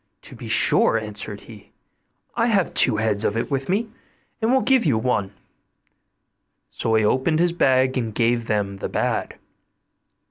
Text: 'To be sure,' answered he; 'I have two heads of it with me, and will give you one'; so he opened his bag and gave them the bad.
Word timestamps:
'To 0.23 0.33
be 0.35 0.47
sure,' 0.47 0.97
answered 0.97 1.41
he; 1.41 1.69
'I 2.35 2.47
have 2.47 2.73
two 2.73 2.97
heads 2.97 3.23
of 3.23 3.37
it 3.37 3.51
with 3.51 3.69
me, 3.69 3.87
and 4.41 4.51
will 4.51 4.61
give 4.61 4.83
you 4.83 4.97
one'; 4.97 5.31
so 6.71 6.95
he 6.95 7.05
opened 7.05 7.37
his 7.37 7.53
bag 7.53 7.95
and 7.99 8.15
gave 8.15 8.47
them 8.47 8.77
the 8.77 8.89
bad. 8.89 9.35